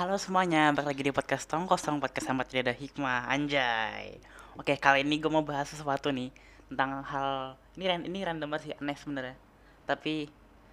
[0.00, 4.16] Halo semuanya, balik lagi di podcast Tong Kosong Podcast sama tidak ada hikmah, anjay.
[4.56, 6.32] Oke, kali ini gue mau bahas sesuatu nih
[6.72, 9.36] Tentang hal, ini, ini random banget sih, aneh sebenarnya.
[9.84, 10.24] Tapi,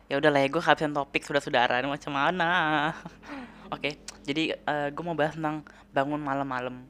[0.07, 2.47] ya udah lah ya, gue kehabisan topik sudah saudara ini macam mana?
[3.75, 4.55] Oke, jadi
[4.95, 6.87] gue mau bahas tentang bangun malam-malam.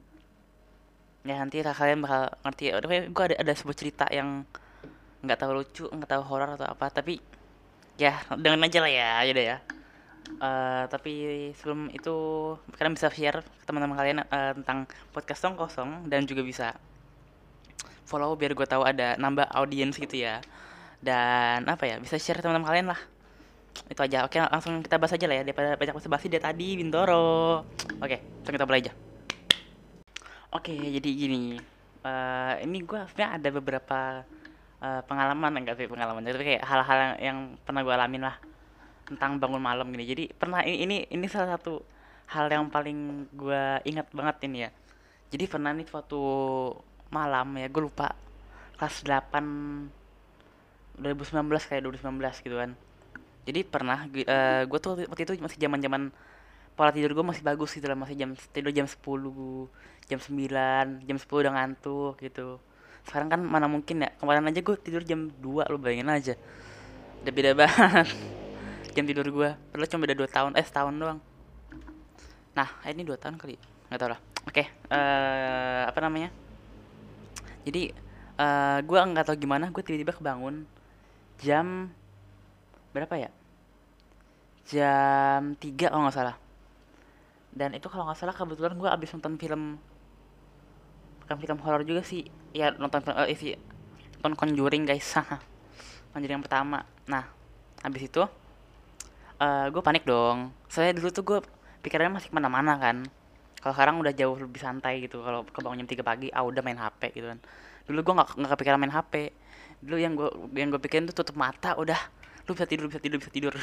[1.26, 2.70] Ya nanti kalian bakal ngerti.
[2.70, 4.46] Udah, gue ada, ada sebuah cerita yang
[5.26, 7.18] nggak tahu lucu, nggak tahu horor atau apa Tapi,
[7.98, 9.58] ya dengan aja lah ya, ya udah ya
[10.38, 11.12] Eh, tapi
[11.58, 12.16] sebelum itu
[12.78, 16.76] kalian bisa share ke teman-teman kalian eh, tentang podcast Tong Kosong dan juga bisa
[18.06, 20.38] follow biar gue tahu ada nambah audiens gitu ya.
[21.02, 23.00] Dan apa ya, bisa share teman-teman kalian lah.
[23.90, 24.26] Itu aja.
[24.26, 27.66] Oke, langsung kita bahas aja lah ya daripada banyak basa-basi dari tadi Bintoro.
[27.98, 28.92] Oke, langsung kita mulai aja.
[30.54, 31.58] Oke, jadi gini.
[32.06, 34.00] Eh, ini gue sebenarnya ada beberapa
[34.82, 38.36] eh, pengalaman enggak sih pengalaman tapi kayak hal-hal yang pernah gue alamin lah
[39.08, 40.04] tentang bangun malam gini.
[40.04, 41.80] Jadi pernah ini ini, ini salah satu
[42.28, 44.70] hal yang paling gue ingat banget ini ya.
[45.32, 46.20] Jadi pernah nih suatu
[47.08, 48.12] malam ya, gue lupa
[48.76, 52.70] kelas 8 2019 kayak 2019 gitu kan.
[53.48, 54.04] Jadi pernah
[54.68, 56.12] gue tuh waktu itu masih zaman-zaman
[56.76, 59.00] pola tidur gue masih bagus gitu lah, masih jam tidur jam 10,
[60.04, 62.60] jam 9, jam 10 udah ngantuk gitu.
[63.08, 66.34] Sekarang kan mana mungkin ya, kemarin aja gue tidur jam 2 lo bayangin aja.
[67.24, 68.08] Udah beda banget
[68.92, 70.52] jam tidur gue padahal cuma beda 2 tahun.
[70.56, 71.20] Eh setahun doang.
[72.54, 73.56] Nah ini 2 tahun kali
[73.88, 74.20] nggak tau lah.
[74.48, 76.30] Oke eh apa namanya?
[77.64, 77.92] Jadi
[78.38, 80.66] eh gue nggak tahu gimana gue tiba-tiba kebangun
[81.40, 81.90] jam
[82.92, 83.30] berapa ya?
[84.68, 86.36] Jam 3 kalau nggak salah.
[87.54, 89.62] Dan itu kalau nggak salah kebetulan gue abis nonton film
[91.24, 92.28] bukan film horor juga sih.
[92.54, 93.56] Ya nonton film eh, sih
[94.22, 95.14] nonton Conjuring guys.
[96.12, 96.84] Conjuring yang pertama.
[97.06, 97.24] Nah
[97.82, 98.22] habis itu
[99.38, 100.50] uh, gue panik dong.
[100.70, 101.38] Saya dulu tuh gue
[101.82, 103.06] pikirannya masih ke mana-mana kan.
[103.58, 105.22] Kalau sekarang udah jauh lebih santai gitu.
[105.22, 107.38] Kalau kebangun jam 3 pagi ah udah main HP gitu kan.
[107.88, 109.34] Dulu gue nggak nggak kepikiran main HP
[109.78, 110.26] dulu yang gue
[110.58, 111.98] yang gue pikirin tuh tutup mata udah.
[112.46, 113.54] Lu bisa tidur bisa tidur bisa tidur.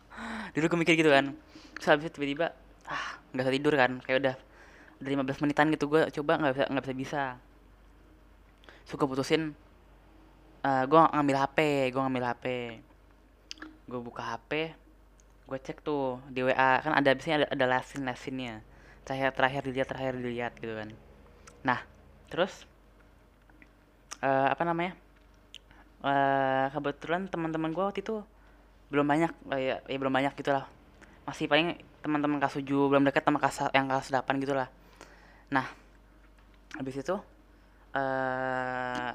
[0.54, 1.34] Dulu gue mikir gitu kan.
[1.82, 2.54] Habis itu tiba-tiba
[2.88, 3.90] ah nggak bisa tidur kan.
[4.04, 4.34] Kayak udah
[5.02, 5.84] udah 15 menitan gitu.
[5.90, 7.22] Gue coba nggak bisa nggak bisa bisa.
[8.84, 9.56] Suka putusin
[10.64, 11.58] uh, gue ngambil HP
[11.92, 12.44] gue ngambil HP
[13.84, 14.72] gue buka HP
[15.44, 18.64] gue cek tuh di WA kan ada biasanya ada, ada lesin lesinnya
[19.04, 20.88] terakhir terakhir dilihat terakhir dilihat gitu kan.
[21.62, 21.80] Nah
[22.32, 22.64] terus
[24.24, 24.96] uh, apa namanya
[26.04, 28.24] uh, kebetulan teman-teman gue waktu itu
[28.88, 30.68] belum banyak uh, ya, ya belum banyak gitulah
[31.24, 34.68] masih paling teman-teman kelas 7 belum dekat sama kelas yang kelas 8 gitulah
[35.48, 35.66] nah
[36.76, 37.16] habis itu
[37.96, 39.10] uh,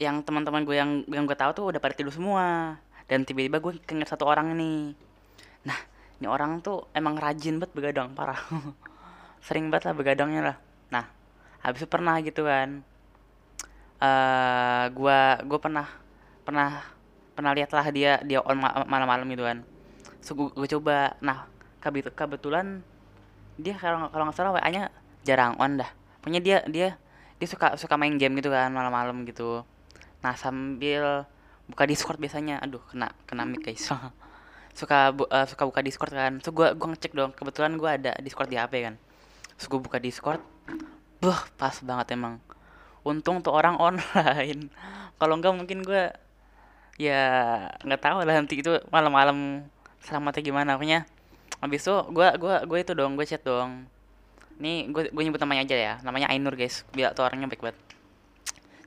[0.00, 3.72] yang teman-teman gue yang yang gue tahu tuh udah pada tidur semua dan tiba-tiba gue
[3.84, 4.96] keinget satu orang nih.
[5.68, 5.78] Nah
[6.20, 8.40] ini orang tuh emang rajin banget begadang parah.
[9.46, 10.56] Sering banget lah begadangnya lah.
[10.88, 11.04] Nah
[11.60, 12.80] habis itu pernah gitu kan.
[14.00, 15.86] Uh, gue gue pernah
[16.44, 16.84] pernah
[17.34, 19.58] pernah lihat lah dia dia on malam-malam gitu kan.
[20.24, 21.20] So gue, gue coba.
[21.20, 21.44] Nah
[21.84, 22.80] kebetulan
[23.60, 24.88] dia kalau kalau nggak salah wa nya
[25.28, 25.90] jarang on dah.
[26.24, 26.96] Punya dia dia
[27.36, 29.60] dia suka suka main game gitu kan malam-malam gitu.
[30.24, 31.28] Nah sambil
[31.68, 32.60] buka Discord biasanya.
[32.60, 33.88] Aduh kena kena mic guys.
[34.78, 36.42] Suka bu, uh, suka buka Discord kan.
[36.42, 38.94] So gue gue ngecek dong kebetulan gue ada Discord di HP kan.
[39.54, 40.42] So gue buka Discord.
[41.22, 42.42] Buh pas banget emang.
[43.06, 44.66] Untung tuh orang online.
[45.14, 46.10] Kalau enggak mungkin gue
[46.98, 47.22] ya
[47.82, 49.62] nggak tahu lah nanti itu malam-malam
[50.02, 50.74] selamatnya gimana.
[50.74, 51.06] Pokoknya
[51.62, 53.86] habis itu gue gue gue itu dong gue chat dong
[54.58, 55.94] ini gue gue nyebut namanya aja ya.
[56.02, 56.82] Namanya Ainur guys.
[56.90, 57.78] Biar tuh orangnya baik banget.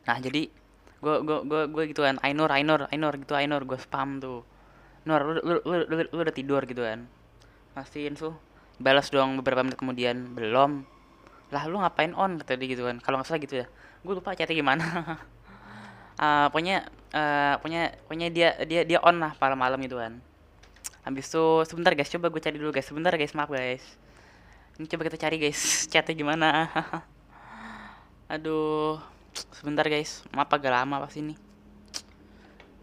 [0.04, 0.52] Nah jadi
[0.98, 4.42] gue gue gue gue gitu kan Ainur Ainur Ainur gitu Ainur gue spam tuh.
[5.06, 7.06] Nur lu lu, lu, lu, lu udah tidur gitu kan.
[7.78, 8.34] Mastiin tuh
[8.78, 10.86] balas dong beberapa menit kemudian belum.
[11.54, 12.98] Lah lu ngapain on kata dia gitu kan.
[13.02, 13.66] Kalau nggak salah gitu ya.
[14.02, 14.86] Gue lupa chatnya gimana.
[16.18, 20.18] Uh, pokoknya uh, pokoknya pokoknya dia dia dia on lah malam-malam gitu kan.
[21.06, 22.90] Habis itu sebentar guys coba gue cari dulu guys.
[22.90, 23.86] Sebentar guys maaf guys.
[24.78, 25.62] Ini coba kita cari guys
[25.92, 26.68] chatnya gimana.
[28.34, 29.17] Aduh
[29.54, 30.26] sebentar guys.
[30.34, 31.38] Maaf agak lama pas ini.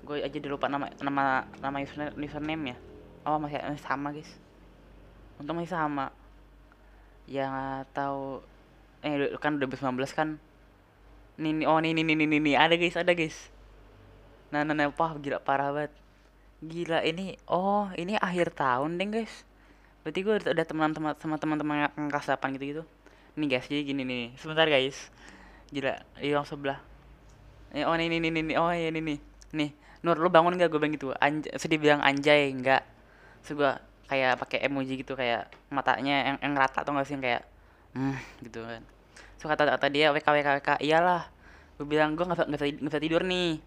[0.05, 2.77] Gue aja udah lupa nama nama nama username, username ya
[3.25, 4.31] oh masih, masih sama guys.
[5.41, 6.13] Untung masih sama.
[7.27, 8.45] Yang tahu.
[9.01, 10.29] Eh kan 2019 kan.
[11.41, 13.51] Nih oh nih nih nih nih ada guys ada guys.
[14.53, 14.93] Nah nah nah.
[14.93, 15.93] Wah gila parah banget.
[16.65, 19.45] Gila ini oh ini akhir tahun deh guys.
[20.05, 22.85] Berarti gue udah teman-teman sama teman-teman kelas 8 gitu gitu
[23.35, 24.25] nih guys jadi gini nih.
[24.39, 25.11] Sebentar guys
[25.73, 26.79] gila iya yang sebelah.
[27.75, 29.19] Eh, oh ini ini ini oh iya ini nih
[29.55, 29.71] nih
[30.05, 31.17] Nur lu bangun gak gue bilang gitu.
[31.17, 32.85] Anj sedih bilang anjay enggak
[33.41, 33.73] terus gue
[34.09, 37.17] kayak pakai emoji gitu kayak matanya yang, yang rata atau nggak sih?
[37.17, 37.43] Kayak
[37.97, 38.85] hmm gitu kan.
[39.41, 41.25] So kata kata dia WK WK WK iyalah
[41.81, 43.65] gue bilang gue nggak bisa nggak bisa tidur nih.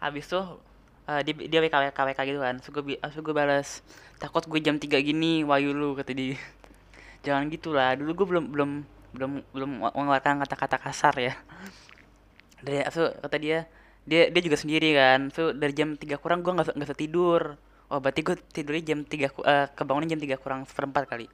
[0.00, 0.64] Habis tuh
[1.04, 2.56] eh, dia dia WK WK WK gitu kan.
[2.64, 3.84] So gue so gue balas
[4.16, 6.40] takut gue jam 3 gini wayu lu kata dia.
[7.28, 8.70] Jangan gitulah dulu gue belum belum
[9.18, 11.34] belum belum mengeluarkan kata-kata kasar ya
[12.64, 13.58] dari so kata dia
[14.08, 17.54] dia dia juga sendiri kan so dari jam 3 kurang gue nggak nggak tidur
[17.92, 21.26] oh berarti gue tidurnya jam 3 ku- eh, kebangunnya jam 3 kurang seperempat kali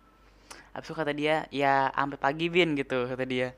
[0.77, 3.57] Habis itu kata dia, ya sampai pagi Bin gitu kata dia.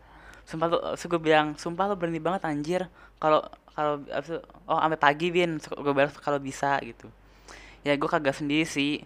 [0.49, 2.83] Sumpah lu, terus gue bilang, sumpah lu berani banget anjir.
[3.19, 3.41] Kalau
[3.77, 4.41] kalau habis itu,
[4.71, 7.09] oh sampai pagi Bin, gue balas kalau bisa gitu.
[7.87, 9.05] Ya gue kagak sendiri sih.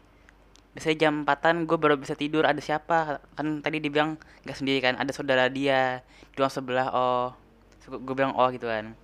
[0.77, 2.47] Biasanya jam empatan gue baru bisa tidur.
[2.47, 3.21] Ada siapa?
[3.35, 4.95] Kan tadi dibilang gak sendiri kan.
[4.99, 6.89] Ada saudara dia di sebelah.
[6.95, 7.35] Oh,
[7.87, 8.95] gue bilang oh gitu kan.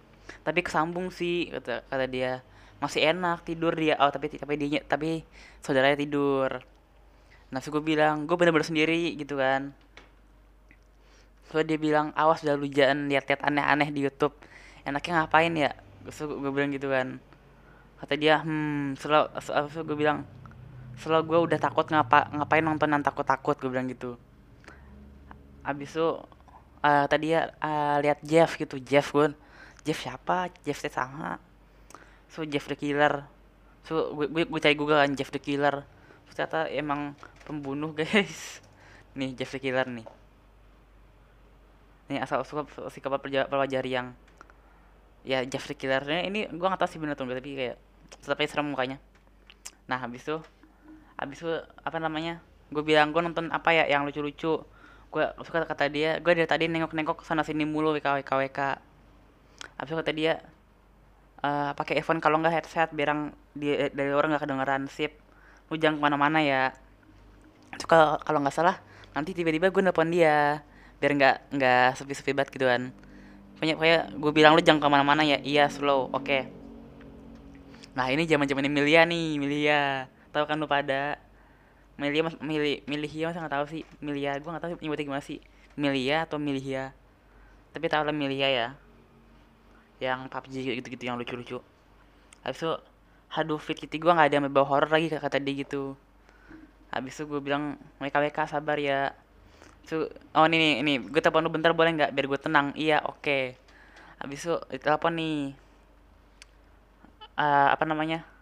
[0.46, 2.42] Tapi kesambung sih kata kata dia.
[2.78, 3.98] Masih enak tidur dia.
[3.98, 5.26] Oh tapi tapi dia tapi
[5.64, 6.62] saudaranya tidur.
[7.46, 9.70] Nah, so gue bilang, gue bener-bener sendiri gitu kan.
[11.46, 14.34] So dia bilang, awas dah lu jangan lihat-lihat aneh-aneh di YouTube.
[14.82, 15.70] Enaknya ngapain ya?
[16.10, 17.22] So gue bilang gitu kan.
[18.02, 20.28] Kata dia, hmm, selalu, so, gue bilang,
[20.96, 24.16] selalu gue udah takut ngapa ngapain nonton yang takut-takut gue bilang gitu.
[25.64, 26.08] Abis itu
[26.84, 29.32] eh tadi ya eh, lihat Jeff gitu, Jeff gue.
[29.86, 30.50] Jeff siapa?
[30.66, 31.38] Jeff sama.
[32.32, 33.24] So Jeff the Killer.
[33.86, 35.84] So gue gue, gue cari Google kan Jeff the Killer.
[36.32, 37.14] Ternyata emang
[37.46, 38.60] pembunuh guys.
[39.14, 40.06] Nih Jeff the Killer nih.
[42.10, 44.14] Nih asal suka si kapal pelajari yang
[45.26, 47.76] ya Jeff the Killernya ini gua nggak tahu sih bener enggak tapi kayak
[48.22, 49.02] tetap serem mukanya.
[49.90, 50.38] Nah habis itu
[51.20, 51.52] habis itu
[51.82, 52.40] apa namanya?
[52.72, 54.62] Gue bilang gue nonton apa ya yang lucu-lucu.
[55.12, 58.60] Gue suka kata dia, gue dari tadi nengok-nengok sana sini mulu WK WK.
[59.80, 60.34] Habis itu kata dia
[61.46, 63.12] eh pakai earphone kalau nggak headset biar
[63.52, 65.14] di, dari orang nggak kedengeran sip
[65.68, 66.62] lu jangan ke mana-mana ya
[67.76, 67.86] Terus
[68.24, 68.80] kalau nggak salah
[69.12, 70.64] nanti tiba-tiba gue nelpon dia
[70.96, 72.88] biar nggak nggak sepi-sepi banget gitu kan
[73.56, 76.48] pokoknya pokoknya gue bilang lu jangan ke mana-mana ya iya slow oke
[77.92, 81.16] nah ini zaman zaman Emilia nih Emilia tahu kan lu pada.
[81.96, 83.82] Milia mas Mili Milihia masa nggak tahu sih.
[84.04, 85.40] Milia gue nggak tahu nyebutnya gimana sih.
[85.80, 86.92] Milia atau Milihia?
[87.72, 88.68] Tapi tahu lah Milia ya.
[89.96, 90.54] Yang PUBG
[90.84, 91.64] gitu-gitu yang lucu-lucu.
[92.44, 92.72] Habis itu
[93.32, 95.96] aduh fit kita gue nggak ada yang bawa horror lagi kata dia gitu.
[96.92, 99.16] Habis itu gue bilang WK WK sabar ya.
[99.88, 102.76] So, oh ini nih ini gue telepon lu bentar boleh nggak biar gue tenang.
[102.76, 103.56] Iya oke.
[104.20, 104.54] Habis itu
[104.84, 105.56] telepon nih.
[107.36, 108.35] Eh, apa namanya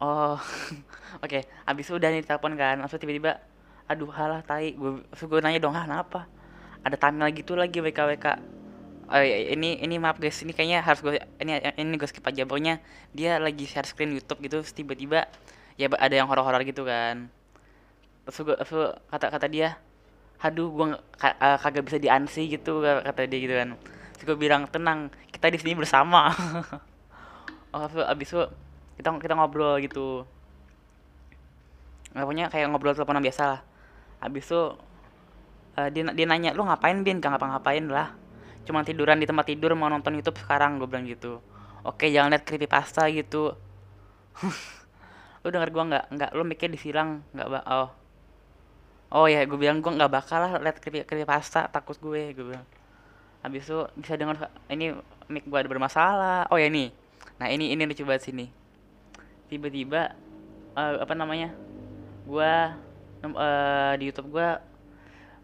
[0.00, 0.36] oh
[1.24, 3.40] oke habis itu udah nih telepon kan langsung tiba-tiba
[3.86, 6.26] aduh halah tai gue gue nanya dong ah kenapa
[6.82, 8.26] ada thumbnail gitu lagi WK WK
[9.06, 12.42] Oh, iya, ini ini maaf guys, ini kayaknya harus gue ini ini gue skip aja
[12.42, 12.82] pokoknya
[13.14, 15.30] dia lagi share screen YouTube gitu tiba-tiba
[15.78, 17.30] ya ada yang horor-horor gitu kan.
[18.26, 19.78] Terus gue terus kata kata dia,
[20.42, 20.86] "Aduh, gue
[21.22, 23.68] kagak bisa diansi gitu," kata dia gitu kan.
[24.18, 26.34] Terus gue bilang, "Tenang, kita di sini bersama."
[27.78, 28.42] oh, abis itu
[28.96, 30.24] kita kita ngobrol gitu.
[32.16, 33.60] Punya kayak ngobrol teleponan biasa lah.
[34.24, 34.62] Abis itu
[35.76, 38.16] eh, dia dia nanya, "Lu ngapain, Bin?" "Gak ngapa-ngapain lah."
[38.66, 41.38] cuma tiduran di tempat tidur mau nonton YouTube sekarang gue bilang gitu
[41.86, 43.54] oke jangan lihat creepypasta gitu
[45.46, 47.88] lu denger gue nggak nggak lu mikir disilang nggak ba oh
[49.14, 52.66] oh ya gue bilang gue nggak bakal lah lihat creepy creepypasta takut gue gue bilang
[53.46, 54.98] habis itu bisa denger ini
[55.30, 56.90] mic gue ada bermasalah oh ya ini
[57.38, 58.50] nah ini ini lucu banget sini
[59.46, 60.14] tiba-tiba
[60.76, 61.54] eh, apa namanya
[62.26, 62.52] gue
[63.24, 64.48] eh, di YouTube gue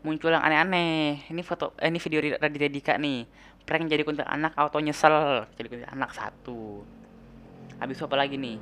[0.03, 1.23] muncul yang aneh-aneh.
[1.31, 3.25] Ini foto, eh, ini video Raditya Dika nih.
[3.63, 5.47] Prank jadi kuntilanak auto nyesel.
[5.55, 6.83] Jadi kuntilanak satu.
[7.79, 8.59] Habis itu apa lagi nih?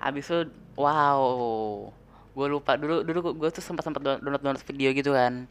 [0.00, 0.38] Habis itu,
[0.76, 1.88] wow.
[2.32, 5.48] Gue lupa dulu dulu gue tuh sempat sempat download download video gitu kan.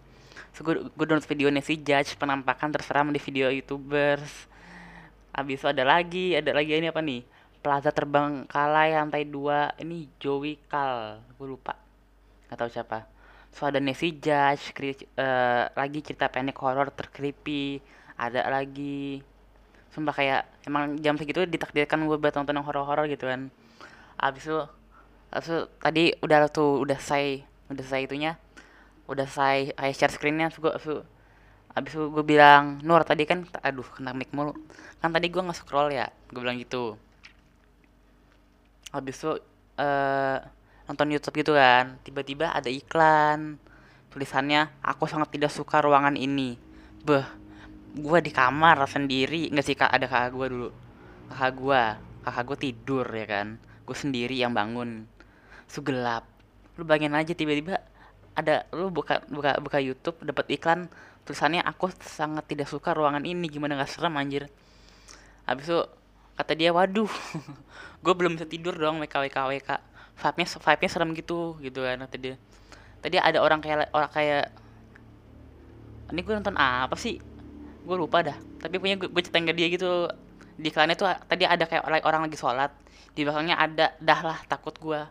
[0.53, 4.49] So, gue, gue download video si Judge penampakan terseram di video youtubers.
[5.31, 7.23] Habis itu ada lagi, ada lagi ini apa nih?
[7.61, 11.73] Plaza Terbengkalai lantai 2 Ini Joey Kal, gue lupa.
[12.49, 12.99] Gak tahu siapa.
[13.55, 17.81] So ada Nancy Judge kri- eh, lagi cerita pendek horor tercreepy
[18.17, 19.21] ada lagi.
[19.93, 23.41] Sumpah kayak emang jam segitu ditakdirkan gue buat nonton yang horor-horor gitu kan.
[24.27, 24.59] Abis itu
[25.35, 28.31] abis itu tadi udah tuh udah saya udah saya itunya.
[29.11, 30.47] Udah saya kayak share screennya.
[30.51, 30.97] Terus gue abis itu,
[31.77, 34.53] abis itu gue bilang Nur tadi kan aduh kena mic mulu.
[35.01, 36.95] Kan tadi gue nge-scroll ya gue bilang gitu
[38.91, 39.31] habis itu
[39.79, 40.37] eh
[40.87, 41.97] nonton YouTube gitu kan.
[42.03, 43.57] Tiba-tiba ada iklan.
[44.11, 46.59] Tulisannya aku sangat tidak suka ruangan ini.
[47.07, 47.25] Beh
[47.95, 49.47] gua di kamar sendiri.
[49.51, 49.91] Nggak sih kak?
[49.91, 50.69] Ada kakak gua dulu.
[51.31, 51.83] Kakak gua.
[52.21, 53.47] Kakak gua tidur ya kan?
[53.87, 55.07] Gue sendiri yang bangun.
[55.65, 56.27] Sugelap
[56.79, 57.83] lu bayangin aja tiba-tiba
[58.31, 60.87] ada lu buka buka buka YouTube dapat iklan.
[61.27, 63.45] Tulisannya aku sangat tidak suka ruangan ini.
[63.51, 64.47] Gimana nggak serem anjir?
[65.45, 65.79] Habis itu
[66.41, 67.09] kata dia waduh
[68.03, 69.69] gue belum bisa tidur dong WK WK WK
[70.21, 72.35] vibe-nya vibe-nya serem gitu gitu kan kata dia.
[73.01, 74.45] Tadi ada orang kayak orang kayak
[76.13, 77.17] ini gue nonton apa sih?
[77.81, 78.37] Gue lupa dah.
[78.61, 80.05] Tapi punya gue, gue ke dia gitu.
[80.61, 82.71] Di iklannya tuh tadi ada kayak orang, orang lagi sholat.
[83.17, 85.01] Di belakangnya ada dah lah takut gue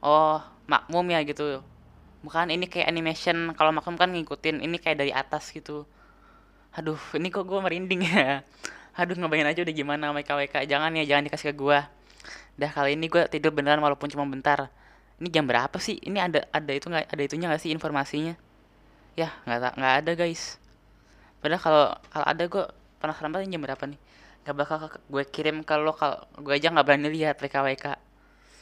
[0.00, 0.38] oh
[0.70, 1.60] makmum ya gitu.
[2.22, 3.50] Bukan ini kayak animation.
[3.58, 5.84] Kalau makmum kan ngikutin ini kayak dari atas gitu.
[6.78, 8.46] Aduh ini kok gue merinding ya
[8.94, 11.80] aduh ngebayangin aja udah gimana WK jangan ya jangan dikasih ke gue
[12.60, 14.68] dah kali ini gue tidur beneran walaupun cuma bentar.
[15.20, 15.96] Ini jam berapa sih?
[16.00, 18.36] Ini ada ada itu nggak ada itunya nggak sih informasinya?
[19.16, 20.60] Ya nggak nggak ada guys.
[21.40, 22.64] Padahal kalau kalau ada gue
[23.00, 24.00] penasaran banget jam berapa nih.
[24.40, 27.86] Gak bakal gue kirim kalau kalau gue aja nggak berani lihat WK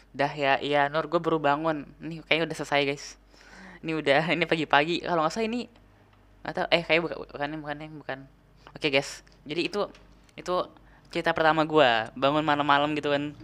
[0.09, 1.87] dah ya iya Nur gue baru bangun.
[2.03, 3.05] Nih kayaknya udah selesai guys.
[3.83, 5.07] Ini udah ini pagi-pagi.
[5.07, 5.71] Kalau nggak salah ini
[6.47, 8.19] atau eh kayak bukan bukan bukan bukan.
[8.75, 9.23] Oke okay, guys.
[9.47, 9.87] Jadi itu
[10.39, 10.55] itu
[11.11, 13.35] cerita pertama gue bangun malam-malam gitu kan.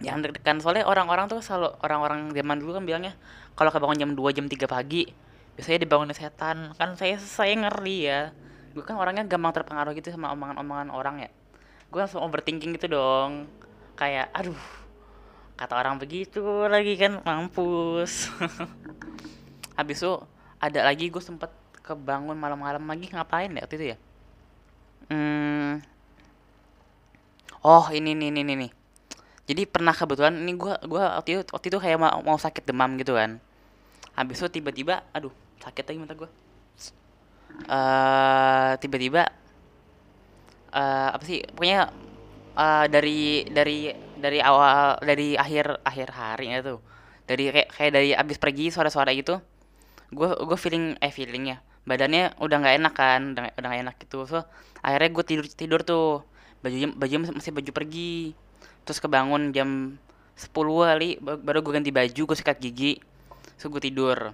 [0.00, 3.12] Jangan deg-degan soalnya orang-orang tuh selalu orang-orang zaman dulu kan bilangnya
[3.52, 5.10] kalau kebangun jam 2 jam 3 pagi
[5.58, 6.72] biasanya dibangunin setan.
[6.78, 8.20] Kan saya saya ngeri ya.
[8.72, 11.30] Gue kan orangnya gampang terpengaruh gitu sama omongan-omongan orang ya.
[11.90, 13.50] Gue langsung overthinking gitu dong.
[13.98, 14.62] Kayak aduh
[15.58, 18.32] kata orang begitu lagi kan mampus.
[19.76, 20.12] Habis itu
[20.60, 23.98] ada lagi gue sempet kebangun malam-malam lagi ngapain ya waktu itu ya
[25.10, 25.84] hmm.
[27.60, 28.72] Oh ini nih nih nih
[29.44, 32.94] jadi pernah kebetulan ini gue gua waktu itu waktu itu kayak mau, mau sakit demam
[33.02, 33.42] gitu kan.
[34.14, 36.30] Habis itu tiba-tiba aduh sakit lagi mata gue
[37.68, 39.28] uh, tiba-tiba
[40.72, 41.92] uh, apa sih pokoknya
[42.56, 46.80] uh, dari dari dari awal dari akhir akhir hari itu
[47.28, 49.38] dari kayak kayak dari abis pergi sore-sore gitu
[50.10, 51.60] gue gue feeling eh feelingnya
[51.90, 54.22] badannya udah nggak enak kan udah udah gak enak gitu.
[54.30, 54.46] So
[54.78, 56.22] akhirnya gue tidur tidur tuh.
[56.62, 58.38] Baju baju masih baju pergi.
[58.86, 59.98] Terus kebangun jam
[60.38, 63.02] 10 kali baru gue ganti baju gue sikat gigi.
[63.58, 64.30] So gue tidur.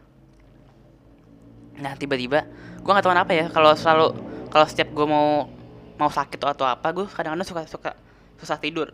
[1.81, 2.45] Nah tiba-tiba
[2.85, 4.07] gue nggak tahu kenapa ya kalau selalu
[4.53, 5.49] kalau setiap gue mau
[5.97, 7.91] mau sakit atau apa gue kadang-kadang suka suka
[8.37, 8.93] susah tidur.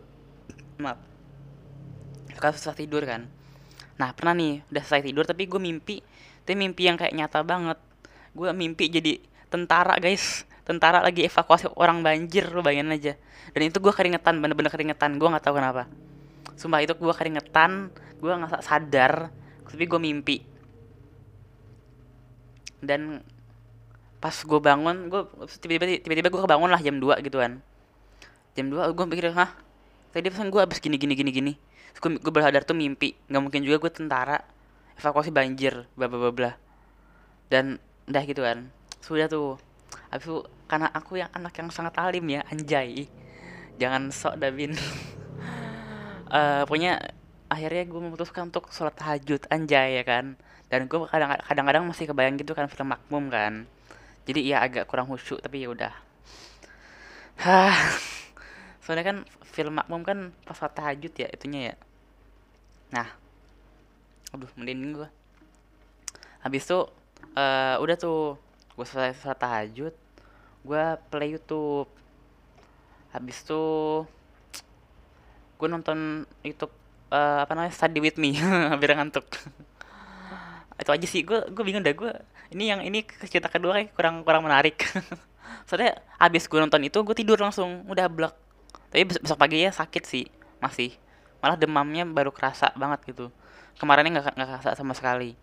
[0.79, 0.97] Maaf.
[2.31, 3.27] Suka susah tidur kan.
[3.99, 5.99] Nah pernah nih udah selesai tidur tapi gue mimpi
[6.43, 7.79] tapi mimpi yang kayak nyata banget
[8.33, 10.45] gue mimpi jadi tentara guys.
[10.63, 13.13] Tentara lagi evakuasi orang banjir lo bayangin aja.
[13.51, 15.19] Dan itu gue keringetan bener-bener keringetan.
[15.19, 15.91] Gue nggak tahu kenapa.
[16.55, 17.91] Sumpah itu gue keringetan
[18.23, 19.27] gue nggak sadar
[19.67, 20.37] tapi gue mimpi.
[22.79, 23.19] Dan
[24.23, 25.21] pas gue bangun gue
[25.59, 27.59] tiba-tiba tiba-tiba gue kebangun lah jam 2 gitu kan.
[28.55, 29.51] Jam 2 gue pikir hah?
[30.15, 31.53] Tadi pesan gue abis gini gini gini gini.
[31.99, 33.19] Gue gue bersadar tuh mimpi.
[33.27, 34.39] Nggak mungkin juga gue tentara
[34.95, 36.55] evakuasi banjir bla bla bla.
[37.51, 38.69] Dan udah gitu kan.
[38.99, 39.59] Sudah tuh.
[40.09, 40.37] Habis itu
[40.69, 43.05] karena aku yang anak yang sangat alim ya anjay.
[43.77, 44.73] Jangan sok dabin.
[46.29, 47.01] Uh, pokoknya
[47.49, 50.37] akhirnya gue memutuskan untuk sholat tahajud anjay ya kan.
[50.69, 50.99] Dan gue
[51.45, 53.69] kadang-kadang masih kebayang gitu kan film makmum kan.
[54.23, 55.93] Jadi ya agak kurang khusyuk tapi ya udah.
[58.83, 60.17] Soalnya kan film makmum kan
[60.47, 61.75] pas sholat tahajud ya itunya ya.
[62.93, 63.09] Nah.
[64.33, 65.09] Aduh mending gue
[66.43, 66.79] habis itu
[67.35, 68.37] uh, udah tuh
[68.73, 69.93] gue selesai sholat tahajud
[70.63, 71.91] gue play YouTube.
[73.11, 73.63] Habis itu
[75.59, 76.73] gue nonton YouTube
[77.13, 78.35] uh, apa namanya study with me
[78.79, 79.27] biar ngantuk.
[80.81, 82.11] Itu aja sih gue gue bingung dah gue
[82.55, 84.81] ini yang ini cerita kedua kayak kurang kurang menarik.
[85.69, 88.33] Soalnya abis gue nonton itu gue tidur langsung udah blok
[88.89, 90.25] tapi besok pagi ya sakit sih
[90.57, 90.95] masih.
[91.43, 93.29] Malah demamnya baru kerasa banget gitu.
[93.77, 95.35] Kemarinnya nggak nggak kerasa sama sekali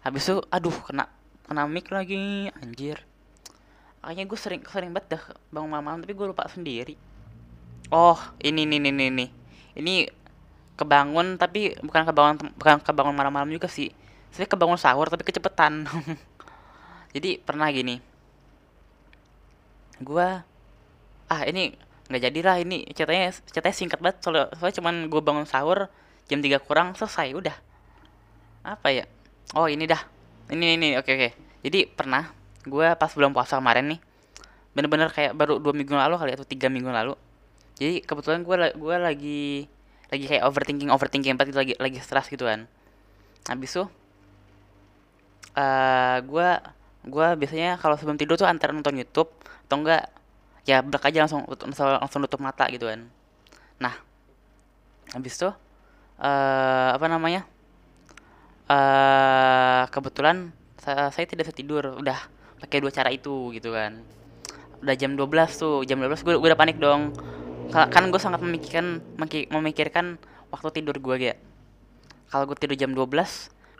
[0.00, 1.08] habis itu aduh kena
[1.44, 3.02] kena mic lagi anjir.
[4.00, 6.96] Kayaknya gue sering sering banget dah bangun malam tapi gue lupa sendiri.
[7.92, 9.30] Oh ini nih nih nih
[9.76, 10.08] ini
[10.74, 13.92] kebangun tapi bukan kebangun bukan kebangun malam-malam juga sih.
[14.32, 15.84] Saya kebangun sahur tapi kecepetan.
[17.14, 18.00] Jadi pernah gini.
[20.00, 20.40] Gua
[21.30, 21.76] ah ini
[22.10, 24.16] nggak jadilah ini ceritanya ceritanya singkat banget.
[24.24, 25.92] Soalnya, soalnya cuman gue bangun sahur
[26.30, 27.56] jam 3 kurang selesai udah.
[28.64, 29.04] Apa ya
[29.54, 30.00] oh ini dah.
[30.50, 31.30] Ini ini oke oke.
[31.62, 32.26] Jadi pernah
[32.66, 34.00] gue pas belum puasa kemarin nih
[34.70, 37.14] bener-bener kayak baru dua minggu lalu kali atau tiga minggu lalu.
[37.80, 39.42] Jadi kebetulan gue gue lagi
[40.10, 42.70] lagi kayak overthinking overthinking empat itu lagi lagi stres gitu kan.
[43.48, 43.88] Habis tuh
[45.56, 46.48] uh, gue
[47.00, 49.32] gue biasanya kalau sebelum tidur tuh antara nonton YouTube
[49.66, 50.12] atau enggak
[50.68, 53.08] ya blek aja langsung langsung, nutup mata gitu kan.
[53.80, 53.94] Nah
[55.10, 55.54] habis tuh
[56.20, 57.48] eh apa namanya
[58.70, 62.18] eh kebetulan saya, saya tidak bisa tidur udah
[62.62, 64.00] pakai dua cara itu gitu kan.
[64.80, 65.84] Udah jam 12 tuh.
[65.84, 67.12] Jam 12 gue, gue udah panik dong.
[67.74, 69.02] Ka- kan gue sangat memikirkan
[69.52, 70.16] memikirkan
[70.50, 71.34] waktu tidur gue ya
[72.30, 73.10] kalau gue tidur jam 12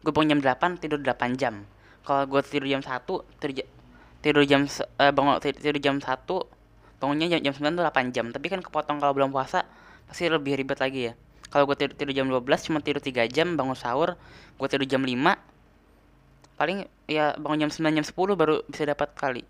[0.02, 1.62] gue bangun jam 8 tidur 8 jam.
[2.02, 3.06] Kalau gue tidur jam 1
[3.38, 3.62] tidur,
[4.20, 4.66] tidur jam
[4.98, 6.26] eh, bangun tidur, tidur jam 1
[7.00, 8.26] bangunnya jam, jam 9 tuh 8 jam.
[8.34, 9.62] Tapi kan kepotong kalau belum puasa
[10.10, 11.14] pasti lebih ribet lagi ya
[11.50, 14.14] kalau gue tidur, tidur jam 12 cuma tidur 3 jam bangun sahur
[14.56, 15.50] gue tidur jam 5
[16.60, 19.42] paling ya bangun jam 9 jam 10 baru bisa dapat kali.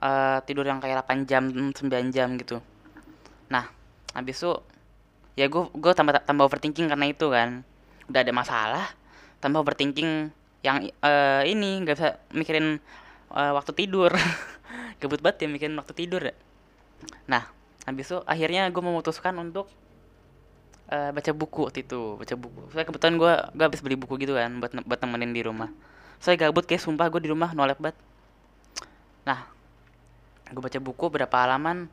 [0.00, 1.76] Eh, tidur yang kayak 8 jam 9
[2.08, 2.64] jam gitu.
[3.52, 3.68] Nah
[4.16, 4.56] habis itu
[5.36, 7.60] ya gue gue tambah tambah overthinking karena itu kan.
[8.08, 8.84] Udah ada masalah
[9.44, 10.32] tambah overthinking
[10.64, 12.80] yang eh, ini nggak bisa mikirin
[13.36, 14.10] eh, waktu tidur.
[15.04, 16.34] Gabut banget ya mikirin waktu tidur ya.
[17.28, 17.52] Nah
[17.84, 19.68] habis itu akhirnya gue memutuskan untuk
[20.90, 22.60] eh, baca buku waktu itu baca buku.
[22.72, 25.70] Saya kebetulan gue gue habis beli buku gitu kan buat buat temenin di rumah.
[26.20, 27.98] Saya gabut kayak sumpah gue di rumah nolep banget
[29.24, 29.48] nah
[30.52, 31.88] gue baca buku berapa halaman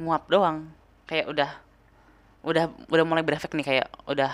[0.00, 0.68] nguap doang.
[1.04, 1.50] Kayak udah
[2.40, 4.32] udah udah mulai berefek nih kayak udah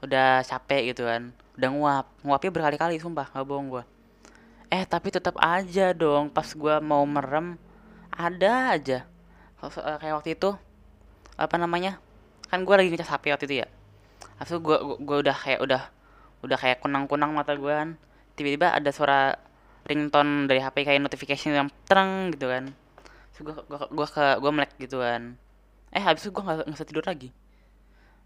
[0.00, 1.32] udah capek gitu kan.
[1.60, 3.84] Udah nguap nguapnya berkali-kali sumpah nggak bohong gue
[4.68, 7.56] eh tapi tetap aja dong pas gue mau merem
[8.12, 8.98] ada aja.
[9.58, 10.50] Eh, kayak waktu itu
[11.38, 11.98] apa namanya
[12.48, 13.68] kan gue lagi ngecas HP waktu itu ya.
[14.40, 15.82] Habis itu gue gue udah kayak udah
[16.44, 17.90] udah kayak kunang-kunang mata gue kan.
[18.34, 19.36] Tiba-tiba ada suara
[19.88, 22.72] ringtone dari HP kayak notification yang terang gitu kan.
[23.32, 25.36] Terus gue gue gue ke gue melek gitu kan.
[25.92, 27.28] Eh habis itu gue nggak nggak tidur lagi.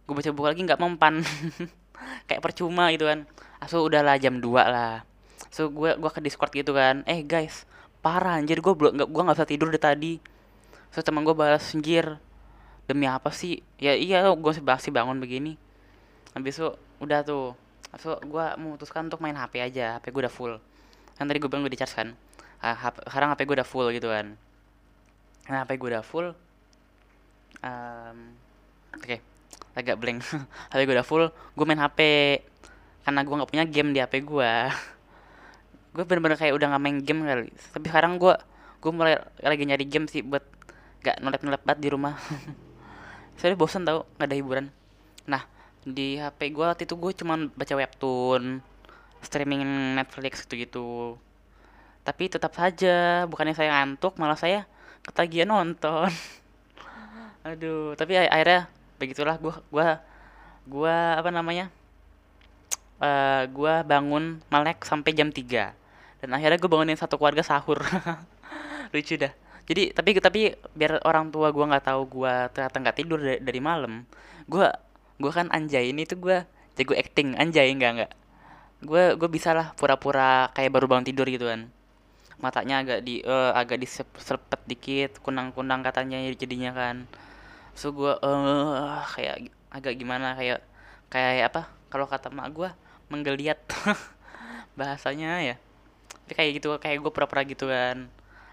[0.07, 1.15] Gue baca buku lagi nggak mempan.
[2.29, 3.27] Kayak percuma gitu kan.
[3.63, 5.07] Asu udahlah jam 2 lah.
[5.53, 7.07] So gue gua ke discord gitu kan.
[7.07, 7.67] Eh guys
[8.03, 10.13] parah anjir gue belum gue nggak bisa tidur dari tadi.
[10.91, 12.19] So teman gue balas anjir
[12.87, 13.63] demi apa sih?
[13.79, 15.59] Ya iya gue masih bangun begini.
[16.35, 16.69] Habis itu
[17.03, 17.55] udah tuh.
[17.93, 19.99] Habis gue memutuskan untuk main HP aja.
[20.01, 20.55] HP gue udah full.
[21.17, 22.15] Kan tadi gue bilang gue di kan.
[22.63, 24.35] Ah, HP sekarang HP gue udah full gitu kan.
[25.51, 26.31] Nah HP gue udah full
[27.63, 28.19] Em,
[28.97, 29.17] oke
[29.79, 30.25] agak blank.
[30.73, 32.01] HP gue udah full gue main HP
[33.03, 34.53] karena gue nggak punya game di HP gue
[35.95, 37.51] gue bener-bener kayak udah nggak main game kali.
[37.51, 38.35] Tapi sekarang gue
[38.83, 40.43] gue mulai lagi nyari game sih buat
[41.03, 42.15] gak nolep-nolep banget di rumah
[43.43, 44.67] soalnya bosan tau nggak ada hiburan.
[45.27, 45.43] Nah
[45.83, 48.63] di HP gue waktu itu gue cuman baca webtoon
[49.19, 49.67] streaming
[49.99, 50.91] Netflix gitu gitu
[52.03, 54.67] tapi tetap saja bukannya saya ngantuk malah saya
[55.07, 56.11] ketagihan nonton.
[57.47, 59.89] Aduh tapi akhirnya begitulah gua gua
[60.67, 61.67] gua apa namanya
[63.03, 65.75] eh gua bangun melek sampai jam 3
[66.23, 67.83] dan akhirnya gue bangunin satu keluarga sahur.
[68.95, 69.35] Lucu dah
[69.69, 70.41] jadi tapi tapi
[70.75, 74.03] biar orang tua gua nggak tahu gua ternyata nggak tidur dari, dari malam
[74.51, 74.75] gua
[75.23, 76.39] gua kan anjay ini tuh gua
[76.77, 78.13] jago acting anjay nggak nggak.
[78.83, 81.71] Gue gue bisa lah pura-pura kayak baru bangun tidur gitu kan.
[82.43, 87.07] Matanya agak di eh, agak diserpet dikit kunang-kunang katanya jadinya kan.
[87.79, 89.37] So gue eh kayak
[89.71, 90.61] agak gimana kayak
[91.13, 91.63] kayak apa?
[91.93, 92.71] Kalau kata mak gue
[93.13, 93.61] menggeliat.
[94.79, 95.57] Bahasanya ya
[96.33, 98.09] tapi kayak gitu kayak gue pura-pura gitu kan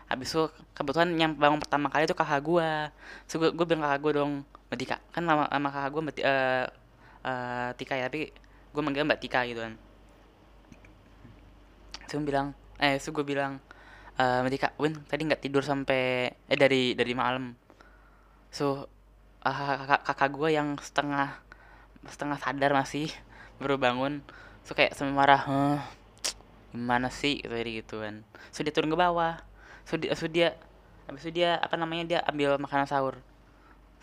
[0.10, 2.70] habis itu kebetulan yang bangun pertama kali itu kakak gue
[3.30, 4.34] so gue gue bilang kakak gue dong
[4.70, 4.98] mbak Tika.
[5.14, 6.66] Kan nama nama kakak gue mbak eh
[7.26, 8.34] eh, Tika ya tapi
[8.74, 9.78] gue manggil mbak Tika gitu kan.
[12.10, 13.62] So gue bilang eh so gue bilang
[14.18, 17.54] eh mbak Tika Win tadi nggak tidur sampai eh dari dari malam.
[18.50, 18.90] So
[19.46, 21.38] ah, kakak kakak gue yang setengah
[22.10, 23.14] setengah sadar masih
[23.62, 24.24] baru bangun
[24.64, 25.82] so kayak sambil marah "Hah,
[26.72, 27.44] gimana sih?
[27.44, 28.26] Tadi gitu kan.
[28.50, 29.49] So dia turun ke bawah
[29.90, 30.54] so dia, so dia
[31.10, 33.18] habis itu dia apa namanya dia ambil makanan sahur.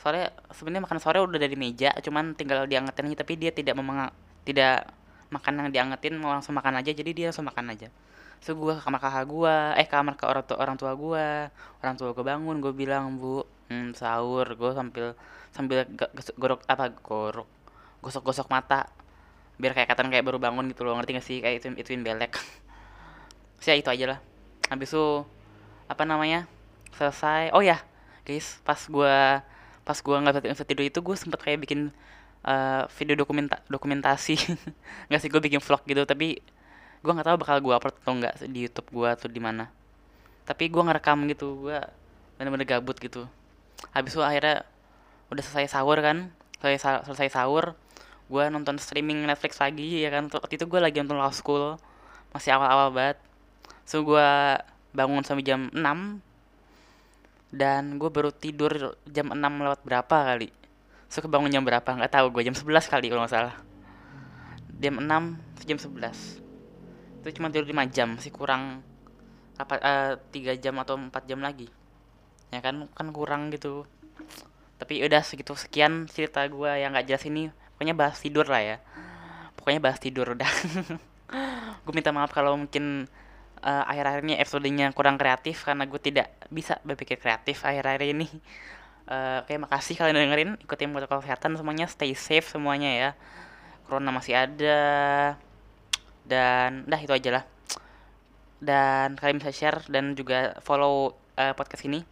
[0.02, 4.10] Soalnya sebenarnya makanan sahurnya udah dari meja cuman tinggal diangetin aja tapi dia tidak memang
[4.42, 4.90] tidak
[5.30, 7.88] makan yang diangetin mau langsung makan aja jadi dia langsung makan aja.
[8.42, 11.26] So gue ke kamar kakak gue eh kamar ke orang tua orang tua gue
[11.80, 14.46] orang tua gue bangun gue bilang bu hmm, sahur.
[14.58, 15.14] Gue sambil
[15.54, 15.86] sambil
[16.34, 17.46] gorok apa gorok
[18.02, 18.90] gosok-gosok mata
[19.56, 21.38] biar kayak katan kayak baru bangun gitu loh ngerti gak sih?
[21.38, 22.34] Kayak itu ituin belek.
[23.62, 24.18] Sih ya itu aja lah.
[24.68, 25.24] Habis itu
[25.86, 26.50] apa namanya
[26.94, 27.54] selesai.
[27.54, 27.82] Oh ya
[28.26, 29.42] guys pas gua
[29.86, 31.94] pas gua nggak bisa tidur itu gue sempet kayak bikin
[32.46, 34.34] eh, video dokumenta dokumentasi.
[35.10, 36.42] Nggak sih gue bikin vlog gitu tapi
[37.06, 39.70] gua nggak tahu bakal gua upload atau nggak di YouTube gua atau di mana.
[40.42, 41.86] Tapi gua ngerekam gitu gua
[42.38, 43.30] bener-bener gabut gitu.
[43.94, 44.66] Habis itu akhirnya
[45.30, 46.30] udah selesai sahur kan
[46.62, 47.74] selesai sa- selesai sahur
[48.26, 50.26] gua nonton streaming Netflix lagi ya kan.
[50.26, 51.78] Waktu itu gua lagi nonton Law School
[52.34, 53.18] masih awal-awal banget.
[53.86, 54.58] So gua
[54.96, 55.76] bangun sampai jam 6
[57.52, 60.48] dan gue baru tidur jam 6 lewat berapa kali.
[61.12, 61.84] Suka bangun jam berapa?
[61.84, 63.56] Nggak tahu gue jam 11 kali kalau nggak salah.
[64.80, 66.46] Jam 6 jam 11
[67.26, 68.86] itu cuma tidur 5 jam masih kurang
[69.58, 71.66] apa eh, tiga jam atau empat jam lagi.
[72.54, 73.82] Ya kan kan kurang gitu.
[74.78, 77.50] Tapi udah segitu sekian cerita gue yang nggak jelas ini.
[77.74, 78.76] Pokoknya bahas tidur lah ya.
[79.58, 80.46] Pokoknya bahas tidur udah.
[81.82, 83.10] Gue minta maaf kalau mungkin
[83.62, 88.28] eh, akhir-akhir ini episodenya kurang kreatif karena gue tidak bisa berpikir kreatif akhir-akhir ini.
[89.06, 90.50] Eh, oke makasih kalian udah dengerin.
[90.66, 91.86] Ikutin protokol kesehatan semuanya.
[91.86, 93.10] Stay safe semuanya ya.
[93.86, 94.80] Corona masih ada.
[96.26, 97.44] Dan dah itu aja lah.
[98.58, 102.02] Dan kalian bisa share dan juga follow eh, podcast ini.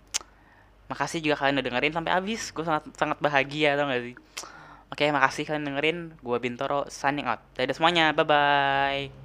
[0.86, 2.54] Makasih juga kalian udah dengerin sampai habis.
[2.54, 4.16] Gue sangat sangat bahagia tau gak sih?
[4.92, 5.98] Oke makasih kalian dengerin.
[6.22, 7.42] Gue Bintoro signing out.
[7.58, 8.14] Dadah semuanya.
[8.14, 9.23] Bye bye